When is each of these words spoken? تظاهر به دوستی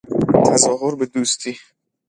تظاهر 0.49 0.93
به 0.95 1.05
دوستی 1.05 1.57